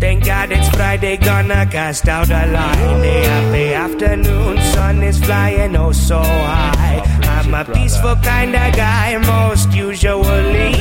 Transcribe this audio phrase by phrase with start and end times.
[0.00, 3.02] Thank God it's Friday, gonna cast out a line.
[3.02, 7.02] Day happy afternoon, sun is flying oh so high.
[7.24, 10.72] I'm a peaceful kind of guy, most usually.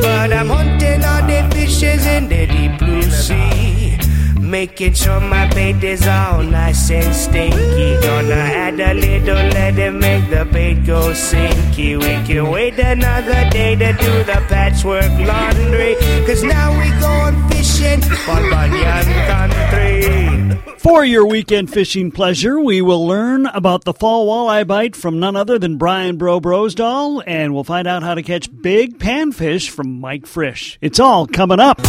[0.00, 3.98] But I'm hunting all the fishes in the deep blue sea.
[4.40, 8.00] Making sure my bait is all nice and stinky.
[8.00, 11.98] Gonna add a little let it make the bait go sinky.
[11.98, 15.96] We can wait another day to do the patchwork laundry.
[16.26, 17.48] Cause now we're going
[17.78, 20.74] fishing for Bunyan Country.
[20.78, 25.36] For your weekend fishing pleasure, we will learn about the fall walleye bite from none
[25.36, 30.00] other than Brian Bro Brosdahl, and we'll find out how to catch big panfish from
[30.00, 30.78] Mike Frisch.
[30.80, 31.80] It's all coming up.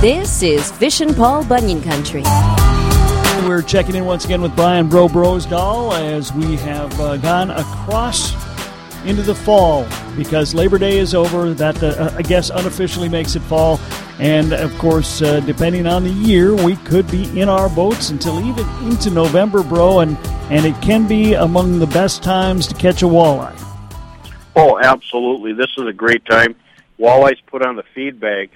[0.00, 2.22] This is Fishin' Paul Bunyan Country.
[3.48, 8.47] We're checking in once again with Brian Bro Brosdahl as we have uh, gone across
[9.04, 11.54] into the fall because Labor Day is over.
[11.54, 13.80] That, uh, I guess, unofficially makes it fall.
[14.18, 18.40] And of course, uh, depending on the year, we could be in our boats until
[18.44, 20.00] even into November, bro.
[20.00, 20.16] And,
[20.50, 23.56] and it can be among the best times to catch a walleye.
[24.56, 25.52] Oh, absolutely.
[25.52, 26.56] This is a great time.
[26.98, 28.50] Walleyes put on the feed bag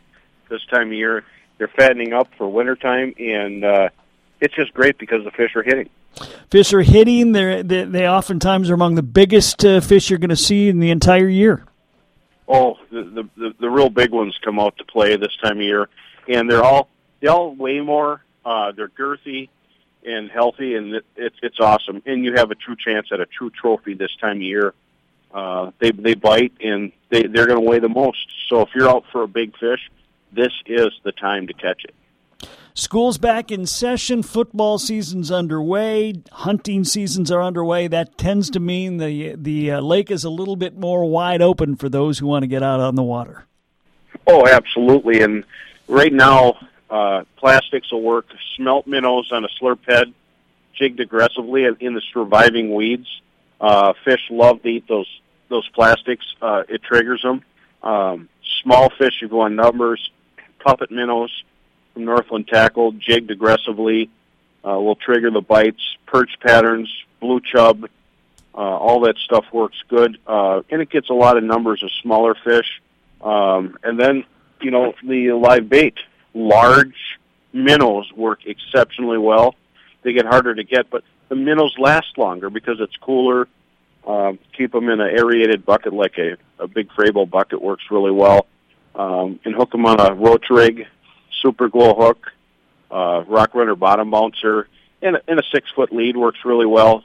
[0.49, 1.25] this time of year.
[1.59, 3.89] They're fattening up for wintertime, and uh,
[4.43, 5.89] it's just great because the fish are hitting.
[6.51, 7.33] Fish are hitting.
[7.33, 10.81] They're, they, they oftentimes are among the biggest uh, fish you're going to see in
[10.81, 11.65] the entire year.
[12.49, 15.63] Oh, the, the the the real big ones come out to play this time of
[15.63, 15.89] year,
[16.29, 16.89] and they're all
[17.21, 18.23] they all weigh more.
[18.45, 19.49] Uh, they're girthy
[20.05, 22.03] and healthy, and it, it's it's awesome.
[22.05, 24.75] And you have a true chance at a true trophy this time of year.
[25.33, 28.27] Uh, they they bite, and they they're going to weigh the most.
[28.49, 29.89] So if you're out for a big fish,
[30.33, 31.95] this is the time to catch it.
[32.75, 34.23] School's back in session.
[34.23, 36.15] Football season's underway.
[36.33, 37.87] Hunting seasons are underway.
[37.87, 41.77] That tends to mean the the uh, lake is a little bit more wide open
[41.77, 43.45] for those who want to get out on the water.
[44.27, 45.21] Oh, absolutely.
[45.21, 45.45] And
[45.87, 48.27] right now, uh, plastics will work.
[48.57, 50.15] Smelt minnows on a slurp head,
[50.75, 53.09] jigged aggressively in the surviving weeds.
[53.61, 55.09] Uh, fish love to eat those
[55.51, 56.25] those plastics.
[56.41, 57.43] Uh, it triggers them.
[57.83, 58.31] Um,
[58.63, 60.11] small fish, you go on numbers.
[60.65, 61.31] Puppet minnows
[61.93, 64.11] from Northland Tackle, jigged aggressively,
[64.65, 65.83] uh, will trigger the bites.
[66.07, 67.85] Perch patterns, blue chub,
[68.55, 71.91] uh, all that stuff works good, uh, and it gets a lot of numbers of
[72.03, 72.83] smaller fish.
[73.23, 74.25] Um, and then,
[74.61, 75.95] you know, the live bait,
[76.35, 77.19] large
[77.53, 79.55] minnows work exceptionally well.
[80.03, 83.49] They get harder to get, but the minnows last longer because it's cooler.
[84.07, 88.11] Um, keep them in an aerated bucket like a, a big Frabill bucket works really
[88.11, 88.47] well.
[88.95, 90.87] Um, and hook them on a roach rig
[91.43, 92.33] super glow hook,
[92.91, 94.69] uh, rock runner bottom bouncer,
[95.03, 97.03] and, and a six foot lead works really well.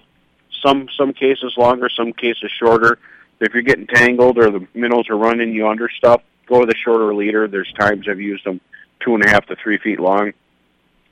[0.65, 2.99] Some some cases longer, some cases shorter.
[3.39, 6.75] If you're getting tangled or the minnows are running you under stuff, go with a
[6.75, 7.47] shorter leader.
[7.47, 8.61] There's times I've used them
[8.99, 10.33] two and a half to three feet long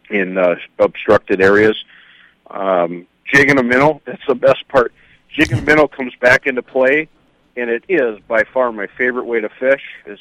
[0.09, 1.83] in uh, obstructed areas.
[2.49, 4.93] Um, jigging a minnow, that's the best part.
[5.29, 7.09] Jigging a minnow comes back into play,
[7.55, 9.83] and it is by far my favorite way to fish.
[10.07, 10.19] As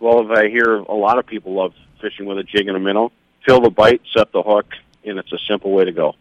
[0.00, 2.80] well as I hear a lot of people love fishing with a jig and a
[2.80, 3.12] minnow.
[3.46, 4.66] Fill the bite, set the hook,
[5.04, 6.14] and it's a simple way to go.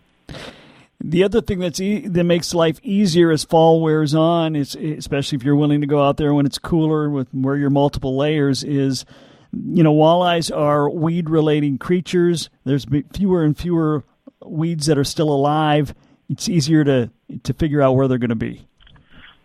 [1.06, 5.36] The other thing that's e- that makes life easier as fall wears on, is especially
[5.36, 8.64] if you're willing to go out there when it's cooler with where your multiple layers
[8.64, 9.06] is,
[9.52, 12.50] you know, walleyes are weed relating creatures.
[12.64, 14.04] There's fewer and fewer
[14.46, 15.94] weeds that are still alive.
[16.30, 17.12] It's easier to
[17.44, 18.66] to figure out where they're going to be.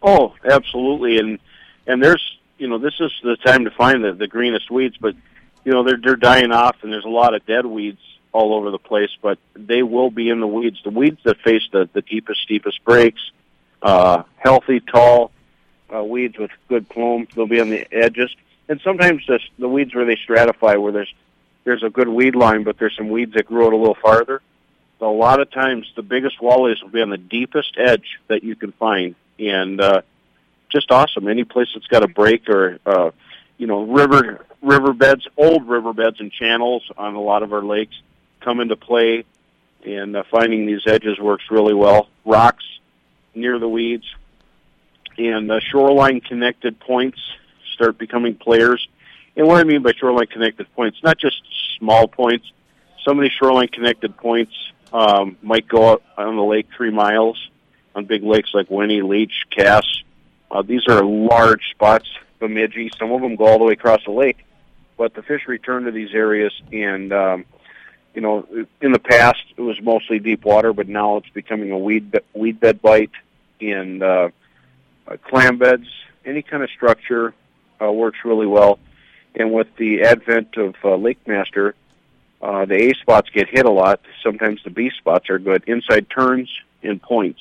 [0.00, 1.40] Oh, absolutely, and
[1.88, 5.16] and there's you know this is the time to find the the greenest weeds, but
[5.68, 8.00] you know they're they're dying off, and there's a lot of dead weeds
[8.32, 9.10] all over the place.
[9.20, 10.78] But they will be in the weeds.
[10.82, 13.20] The weeds that face the the deepest, steepest breaks,
[13.82, 15.30] uh, healthy, tall
[15.94, 17.28] uh, weeds with good plume.
[17.34, 18.34] They'll be on the edges,
[18.66, 21.12] and sometimes just the weeds where they stratify, where there's
[21.64, 24.40] there's a good weed line, but there's some weeds that grow it a little farther.
[25.00, 28.42] So a lot of times, the biggest walleyes will be on the deepest edge that
[28.42, 30.00] you can find, and uh,
[30.70, 31.28] just awesome.
[31.28, 33.10] Any place that's got a break or uh,
[33.58, 37.94] you know river riverbeds, old riverbeds and channels on a lot of our lakes
[38.40, 39.24] come into play,
[39.84, 42.08] and uh, finding these edges works really well.
[42.24, 42.64] Rocks
[43.34, 44.04] near the weeds
[45.18, 47.18] and uh, shoreline connected points
[47.74, 48.88] start becoming players.
[49.36, 51.42] And what I mean by shoreline connected points, not just
[51.78, 52.50] small points.
[53.04, 54.52] Some of these shoreline connected points
[54.92, 57.48] um, might go out on the lake three miles
[57.94, 59.84] on big lakes like Winnie, Leech, Cass.
[60.50, 62.08] Uh, these are large spots,
[62.38, 62.90] Bemidji.
[62.98, 64.44] Some of them go all the way across the lake
[64.98, 67.44] but the fish return to these areas and um,
[68.14, 68.46] you know
[68.82, 72.60] in the past it was mostly deep water but now it's becoming a weed weed
[72.60, 73.12] bed bite
[73.60, 74.28] and uh,
[75.06, 75.86] uh, clam beds
[76.26, 77.32] any kind of structure
[77.80, 78.78] uh, works really well
[79.34, 81.74] And with the advent of uh, Lake Master,
[82.42, 84.00] uh, the A spots get hit a lot.
[84.22, 85.62] Sometimes the B spots are good.
[85.66, 86.50] Inside turns
[86.82, 87.40] and points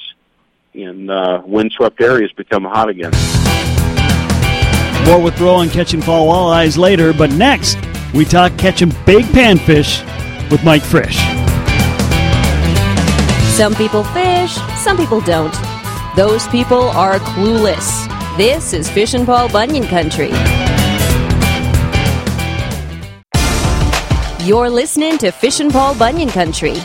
[0.73, 3.11] in uh, windswept areas become hot again.
[5.07, 7.77] More with Bro on catching fall walleyes later, but next
[8.13, 10.03] we talk catching big panfish
[10.51, 11.15] with Mike Frisch.
[13.55, 15.55] Some people fish, some people don't.
[16.17, 18.05] Those people are clueless.
[18.35, 20.31] This is Fishin' Paul Bunyan Country.
[24.45, 26.75] You're listening to Fishin' Paul Bunyan Country.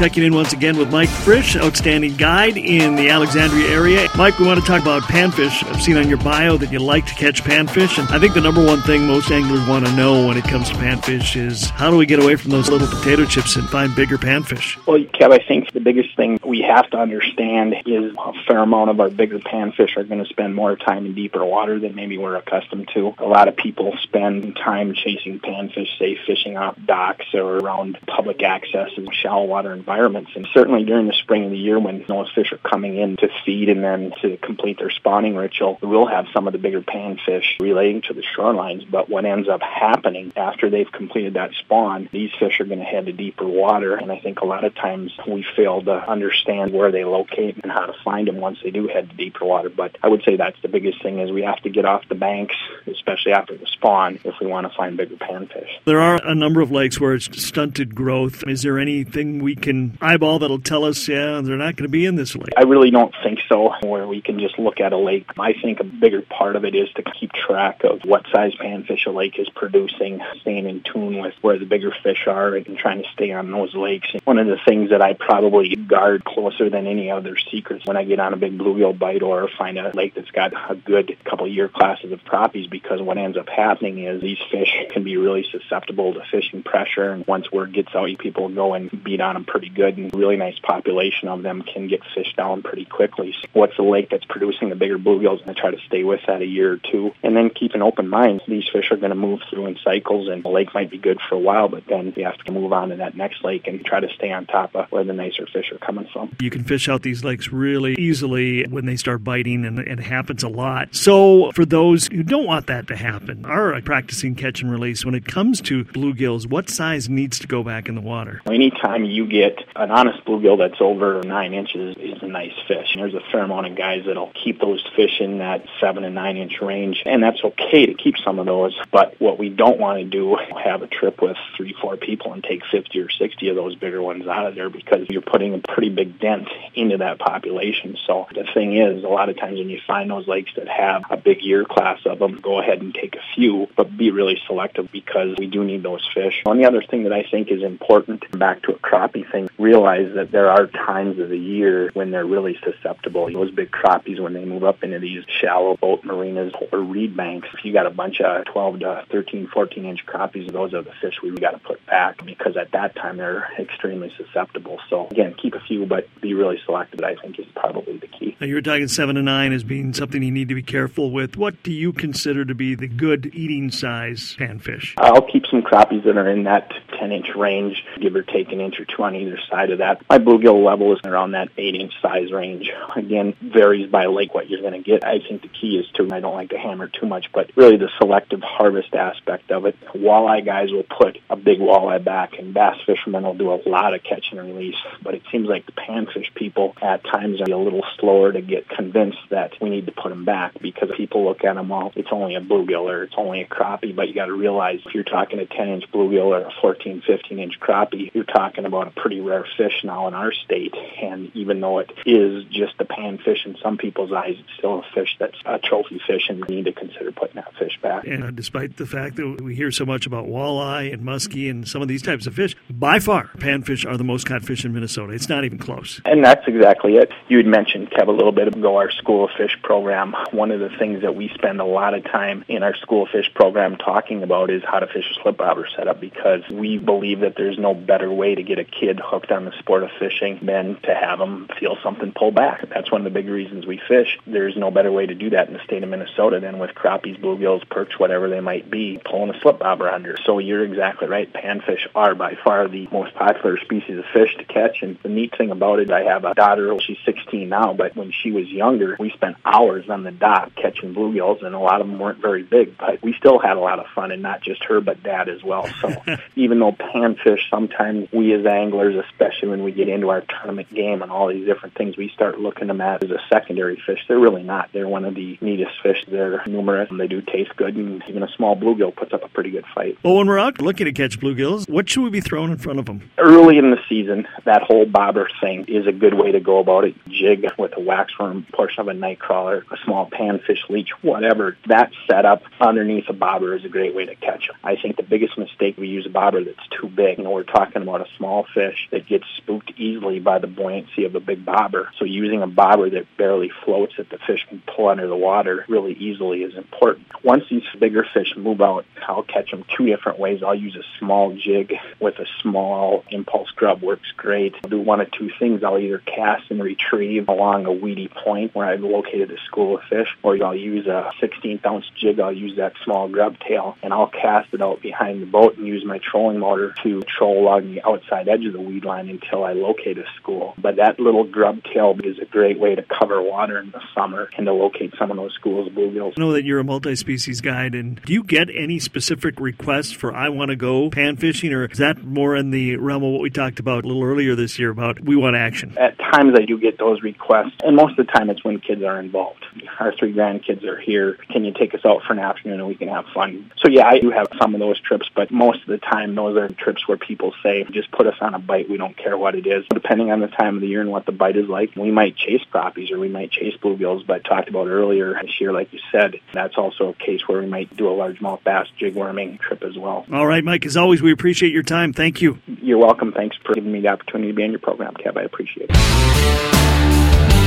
[0.00, 4.08] Checking in once again with Mike Frisch, outstanding guide in the Alexandria area.
[4.16, 5.62] Mike, we want to talk about panfish.
[5.66, 8.40] I've seen on your bio that you like to catch panfish, and I think the
[8.40, 11.90] number one thing most anglers want to know when it comes to panfish is how
[11.90, 14.82] do we get away from those little potato chips and find bigger panfish?
[14.86, 18.88] Well, Kev, I think the biggest thing we have to understand is a fair amount
[18.88, 22.16] of our bigger panfish are going to spend more time in deeper water than maybe
[22.16, 23.14] we're accustomed to.
[23.18, 28.42] A lot of people spend time chasing panfish, say fishing off docks or around public
[28.42, 30.30] access and shallow water environments environments.
[30.36, 33.28] And certainly during the spring of the year when those fish are coming in to
[33.44, 37.58] feed and then to complete their spawning ritual, we'll have some of the bigger panfish
[37.58, 38.88] relating to the shorelines.
[38.88, 42.84] But what ends up happening after they've completed that spawn, these fish are going to
[42.84, 43.96] head to deeper water.
[43.96, 47.72] And I think a lot of times we fail to understand where they locate and
[47.72, 49.70] how to find them once they do head to deeper water.
[49.70, 52.14] But I would say that's the biggest thing is we have to get off the
[52.14, 52.54] banks,
[52.86, 55.68] especially after the spawn, if we want to find bigger panfish.
[55.84, 58.44] There are a number of lakes where it's stunted growth.
[58.46, 62.06] Is there anything we can eyeball that'll tell us, yeah, they're not going to be
[62.06, 62.52] in this lake?
[62.56, 65.26] I really don't think so, where we can just look at a lake.
[65.38, 69.06] I think a bigger part of it is to keep track of what size panfish
[69.06, 73.02] a lake is producing, staying in tune with where the bigger fish are and trying
[73.02, 74.08] to stay on those lakes.
[74.24, 78.04] One of the things that I probably guard closer than any other secrets when I
[78.04, 81.46] get on a big bluegill bite or find a lake that's got a good couple
[81.48, 85.44] year classes of crappies because what ends up happening is these fish can be really
[85.50, 89.44] susceptible to fishing pressure and once word gets out, people go and beat on them
[89.44, 93.34] pretty good good and really nice population of them can get fished down pretty quickly.
[93.40, 96.20] So What's the lake that's producing the bigger bluegills and I try to stay with
[96.26, 98.42] that a year or two and then keep an open mind.
[98.46, 101.18] These fish are going to move through in cycles and the lake might be good
[101.28, 103.84] for a while, but then you have to move on to that next lake and
[103.84, 106.36] try to stay on top of where the nicer fish are coming from.
[106.40, 110.42] You can fish out these lakes really easily when they start biting and it happens
[110.42, 110.94] a lot.
[110.94, 115.14] So for those who don't want that to happen, are practicing catch and release when
[115.14, 118.40] it comes to bluegills, what size needs to go back in the water?
[118.46, 122.88] Anytime you get an honest bluegill that's over nine inches is a nice fish.
[122.92, 126.14] And there's a fair amount of guys that'll keep those fish in that seven and
[126.14, 128.78] nine inch range, and that's okay to keep some of those.
[128.92, 132.42] But what we don't want to do have a trip with three, four people and
[132.42, 135.58] take 50 or 60 of those bigger ones out of there because you're putting a
[135.58, 137.96] pretty big dent into that population.
[138.06, 141.02] So the thing is, a lot of times when you find those lakes that have
[141.10, 144.40] a big year class of them, go ahead and take a few, but be really
[144.46, 146.40] selective because we do need those fish.
[146.44, 150.14] One the other thing that I think is important, back to a crappie thing, realize
[150.14, 153.30] that there are times of the year when they're really susceptible.
[153.32, 157.48] Those big crappies, when they move up into these shallow boat marinas or reed banks,
[157.52, 160.92] if you got a bunch of 12 to 13, 14 inch crappies, those are the
[161.00, 164.78] fish we got to put back because at that time they're extremely susceptible.
[164.88, 167.00] So again, keep a few, but be really selective.
[167.02, 168.36] I think is probably the key.
[168.40, 171.36] Now you're talking seven to nine as being something you need to be careful with.
[171.36, 174.94] What do you consider to be the good eating size panfish?
[174.98, 178.60] I'll keep some crappies that are in that 10 inch range, give or take an
[178.60, 180.02] inch or two on either side of that.
[180.08, 182.70] My bluegill level is around that 8 inch size range.
[182.94, 185.04] Again, varies by lake what you're going to get.
[185.04, 187.76] I think the key is to, I don't like to hammer too much, but really
[187.76, 189.76] the selective harvest aspect of it.
[189.94, 193.94] Walleye guys will put a big walleye back, and bass fishermen will do a lot
[193.94, 194.76] of catch and release.
[195.02, 198.68] But it seems like the panfish people at times are a little slower to get
[198.68, 202.08] convinced that we need to put them back because people look at them, well, it's
[202.10, 205.04] only a bluegill or it's only a crappie, but you got to realize if you're
[205.04, 208.90] talking a 10 inch bluegill or a 14, 15 inch crappie, you're talking about a
[208.90, 210.74] pretty rare fish now in our state.
[211.02, 214.94] And even though it is just a panfish in some people's eyes, it's still a
[214.94, 218.06] fish that's a trophy fish and we need to consider putting that fish back.
[218.06, 221.66] And uh, despite the fact that we hear so much about walleye and muskie and
[221.66, 224.72] some of these types of fish, by far, panfish are the most caught fish in
[224.72, 225.12] Minnesota.
[225.12, 226.00] It's not even close.
[226.04, 227.12] And that's exactly it.
[227.28, 230.14] You had mentioned, Kev, a little bit ago, our School of Fish program.
[230.32, 233.10] One of the things that we spend a lot of time in our School of
[233.10, 237.20] Fish program talking about is how to fish a slip bobber setup because we believe
[237.20, 240.38] that there's no better way to get a kid hooked on the sport of fishing
[240.42, 242.68] than to have them feel something pull back.
[242.68, 244.18] That's one of the big reasons we fish.
[244.26, 247.20] There's no better way to do that in the state of Minnesota than with crappies,
[247.20, 250.16] bluegills, perch, whatever they might be, pulling a slip bobber under.
[250.24, 251.30] So you're exactly right.
[251.32, 254.82] Panfish are by far the most popular species of fish to catch.
[254.82, 258.12] And the neat thing about it, I have a daughter, she's 16 now, but when
[258.12, 261.86] she was younger, we spent hours on the dock catching bluegills, and a lot of
[261.86, 264.64] them weren't very big, but we still had a lot of fun, and not just
[264.64, 265.68] her, but dad as well.
[265.80, 265.90] So
[266.36, 271.02] even though panfish, sometimes we as anglers, especially when we get into our tournament game
[271.02, 274.00] and all these different things, we start looking them at as a secondary fish.
[274.08, 274.70] They're really not.
[274.72, 276.04] They're one of the neatest fish.
[276.08, 279.28] They're numerous, and they do taste good, and even a small bluegill puts up a
[279.28, 279.98] pretty good fight.
[280.02, 282.78] Well, when we're out looking to catch bluegills, what should we be throwing in front
[282.78, 283.10] of them?
[283.18, 286.84] Early in the season, that whole bobber thing is a good way to go about
[286.84, 286.94] it.
[287.08, 291.56] Jig with a waxworm portion of a night crawler, a small panfish leech, whatever.
[291.66, 294.56] That setup underneath a bobber is a great way to catch them.
[294.64, 297.18] I think the biggest mistake we use a bobber that's too big.
[297.18, 301.04] You know, we're talking about a small fish that gets spooked easily by the buoyancy
[301.04, 301.90] of a big bobber.
[301.98, 305.64] So using a bobber that barely floats that the fish can pull under the water
[305.68, 307.06] really easily is important.
[307.24, 310.42] Once these bigger fish move out, I'll catch them two different ways.
[310.42, 314.54] I'll use a small jig with a small impulse grub works great.
[314.62, 315.62] I'll do one of two things.
[315.64, 319.84] I'll either cast and retrieve along a weedy point where I've located a school of
[319.84, 322.20] fish, or I'll use a 16th ounce jig.
[322.20, 325.66] I'll use that small grub tail and I'll cast it out behind the boat and
[325.66, 329.44] use my trolling motor to troll along the outside edge of the weed line until
[329.44, 330.54] I locate a school.
[330.58, 334.28] But that little grub tail is a great way to cover water in the summer
[334.36, 336.14] and to locate some of those schools of bluegills.
[336.16, 340.14] I know that you're a multi-species guide, and do you get any specific requests for
[340.14, 343.20] I want to go pan fishing, or is that more in the realm of what
[343.20, 345.76] we talked about a little earlier this year about we want action?
[345.78, 348.82] At times I do get those requests, and most of the time it's when kids
[348.82, 349.44] are involved.
[349.78, 351.18] Our three grandkids are here.
[351.30, 353.50] Can you take us out for an afternoon and we can have fun?
[353.58, 356.36] So yeah, I do have some of those trips, but most of the time those
[356.36, 358.68] are trips where people say, just put us on a bite.
[358.68, 359.64] We don't care what it is.
[359.72, 362.16] Depending on the time of the year and what the bite is like, we might
[362.16, 365.80] chase crappies or we might chase bluegills, but talked about earlier this year, like you
[365.92, 369.62] said, that's also a case where we might do a largemouth bass jig worming trip
[369.62, 370.06] as well.
[370.12, 371.92] All right, Mike, as always, we appreciate your time.
[371.92, 372.38] Thank you.
[372.46, 373.12] You're welcome.
[373.12, 375.16] Thanks for giving me the opportunity to be on your program, Kev.
[375.16, 375.76] I appreciate it.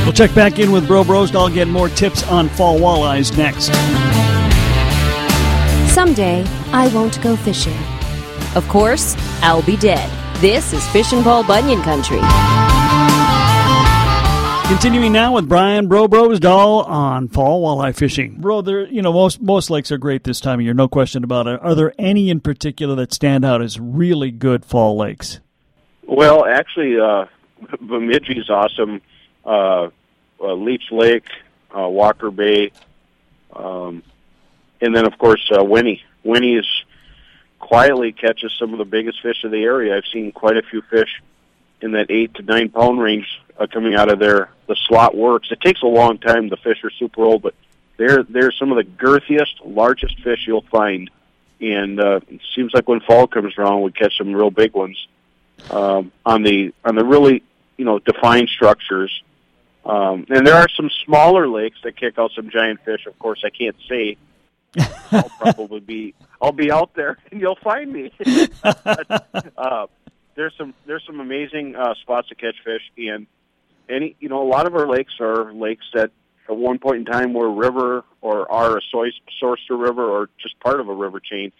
[0.03, 3.71] We'll check back in with Bro Brosdahl, get more tips on fall walleyes next.
[5.93, 7.77] Someday, I won't go fishing.
[8.55, 10.09] Of course, I'll be dead.
[10.39, 12.19] This is Fishin' Paul Bunyan Country.
[14.67, 18.37] Continuing now with Brian Bro Brosdahl on fall walleye fishing.
[18.39, 21.23] Bro, there you know most most lakes are great this time of year, no question
[21.23, 21.61] about it.
[21.61, 25.39] Are there any in particular that stand out as really good fall lakes?
[26.07, 27.25] Well, actually, uh,
[27.81, 29.01] Bemidji's awesome.
[29.45, 29.89] Uh,
[30.39, 31.27] uh, Leech Lake,
[31.77, 32.71] uh, Walker Bay,
[33.53, 34.01] um,
[34.81, 36.01] and then of course uh, Winnie.
[36.23, 36.67] Winnie is
[37.63, 39.95] quietly catches some of the biggest fish of the area.
[39.95, 41.21] I've seen quite a few fish
[41.81, 43.25] in that eight to nine pound range
[43.57, 44.49] uh, coming out of there.
[44.67, 45.47] The slot works.
[45.49, 46.49] It takes a long time.
[46.49, 47.55] The fish are super old, but
[47.95, 51.09] they're they're some of the girthiest, largest fish you'll find.
[51.61, 54.97] And uh, it seems like when fall comes around, we catch some real big ones
[55.71, 57.43] um, on the on the really
[57.77, 59.23] you know defined structures.
[59.85, 63.05] Um, and there are some smaller lakes that kick out some giant fish.
[63.05, 64.17] Of course, I can't say.
[65.11, 68.11] I'll probably be I'll be out there and you'll find me.
[68.63, 69.87] but, uh,
[70.35, 73.27] there's some there's some amazing uh, spots to catch fish, and
[73.89, 76.11] any you know a lot of our lakes are lakes that
[76.49, 80.29] at one point in time were river or are a source source to river or
[80.41, 81.51] just part of a river chain.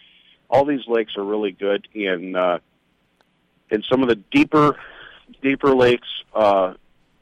[0.50, 2.60] All these lakes are really good, and uh,
[3.72, 4.78] and some of the deeper
[5.42, 6.74] deeper lakes uh,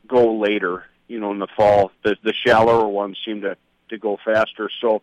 [0.08, 0.86] go later.
[1.08, 3.58] You know, in the fall, the the shallower ones seem to
[3.90, 4.70] to go faster.
[4.82, 5.02] So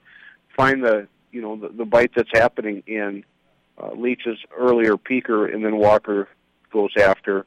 [0.58, 3.24] find the you know the, the bite that's happening in
[3.80, 6.28] uh, Leech's earlier peaker, and then Walker
[6.70, 7.46] goes after.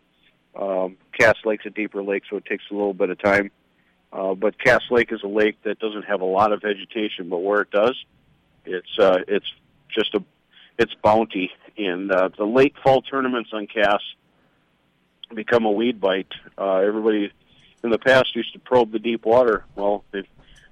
[0.59, 3.51] Um, Cass Lake's a deeper lake, so it takes a little bit of time.
[4.11, 7.37] Uh, but Cass Lake is a lake that doesn't have a lot of vegetation, but
[7.37, 7.95] where it does,
[8.65, 9.45] it's uh, it's
[9.93, 10.23] just a
[10.77, 11.51] it's bounty.
[11.77, 14.01] And uh, the late fall tournaments on Cass
[15.33, 16.31] become a weed bite.
[16.57, 17.31] Uh, everybody
[17.83, 19.65] in the past used to probe the deep water.
[19.75, 20.03] Well,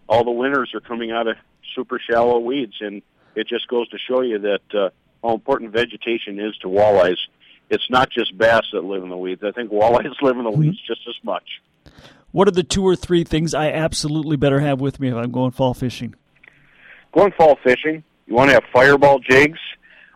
[0.07, 1.37] all the winners are coming out of
[1.75, 3.01] super shallow weeds, and
[3.35, 4.89] it just goes to show you that uh,
[5.23, 7.17] how important vegetation is to walleyes
[7.69, 9.43] it's not just bass that live in the weeds.
[9.43, 11.61] I think walleyes live in the weeds just as much.
[12.31, 15.31] What are the two or three things I absolutely better have with me if I'm
[15.31, 16.15] going fall fishing?
[17.11, 19.59] Going fall fishing, you want to have fireball jigs.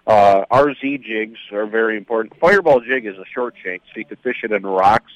[0.05, 2.38] Uh, RZ jigs are very important.
[2.39, 5.12] Fireball jig is a short shank, so you can fish it in rocks,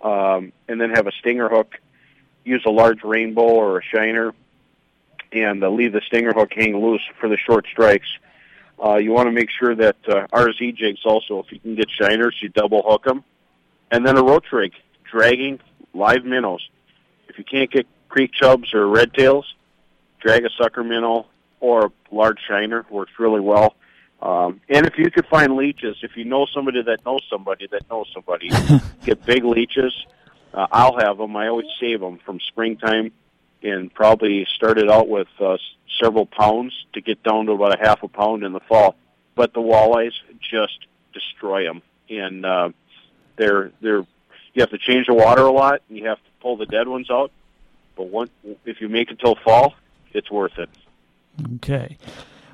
[0.00, 1.74] um, and then have a stinger hook.
[2.44, 4.34] Use a large rainbow or a shiner,
[5.32, 8.08] and uh, leave the stinger hook hang loose for the short strikes.
[8.82, 11.88] Uh, you want to make sure that uh, RZ jigs also, if you can get
[11.90, 13.24] shiners, you double hook them
[13.90, 14.72] And then a roach rig,
[15.10, 15.60] dragging
[15.94, 16.68] live minnows.
[17.28, 19.54] If you can't get creek chubs or red tails,
[20.20, 21.26] drag a sucker minnow
[21.60, 23.74] or a large shiner works really well.
[24.20, 27.88] Um, and if you could find leeches, if you know somebody that knows somebody that
[27.90, 28.50] knows somebody,
[29.04, 29.94] get big leeches.
[30.54, 31.36] Uh, I'll have them.
[31.36, 33.12] I always save them from springtime,
[33.66, 35.56] and probably started out with uh,
[36.00, 38.94] several pounds to get down to about a half a pound in the fall.
[39.34, 40.78] But the walleyes just
[41.12, 42.70] destroy them, and uh,
[43.36, 44.06] they're they're
[44.54, 46.88] you have to change the water a lot, and you have to pull the dead
[46.88, 47.30] ones out.
[47.96, 48.30] But one,
[48.64, 49.74] if you make it till fall,
[50.12, 50.70] it's worth it.
[51.56, 51.98] Okay.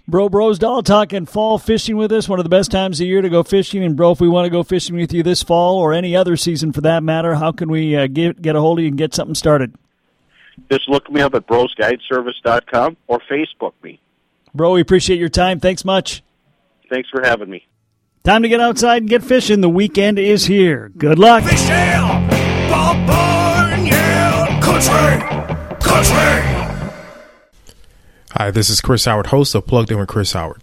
[0.09, 2.28] Bro Brosdahl talking fall fishing with us.
[2.28, 3.85] One of the best times of year to go fishing.
[3.85, 6.37] And, bro, if we want to go fishing with you this fall or any other
[6.37, 8.99] season for that matter, how can we uh, get, get a hold of you and
[8.99, 9.76] get something started?
[10.71, 14.00] Just look me up at brosguideservice.com or Facebook me.
[14.54, 15.61] Bro, we appreciate your time.
[15.61, 16.23] Thanks much.
[16.90, 17.66] Thanks for having me.
[18.25, 19.62] Time to get outside and get fishing.
[19.62, 20.90] The weekend is here.
[20.97, 21.42] Good luck.
[21.44, 21.68] Fish
[24.82, 25.21] country,
[25.80, 26.42] country.
[28.32, 30.62] Hi, this is Chris Howard, host of Plugged In with Chris Howard.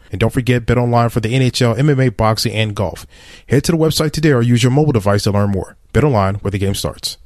[0.11, 3.07] And don't forget BetOnline for the NHL, MMA, boxing, and golf.
[3.47, 5.77] Head to the website today or use your mobile device to learn more.
[5.93, 7.17] BetOnline where the game starts.